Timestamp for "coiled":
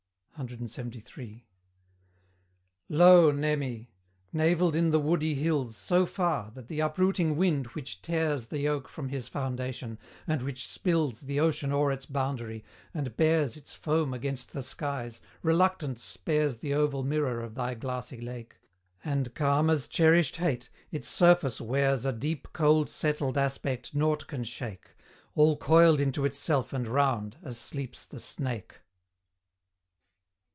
25.55-25.99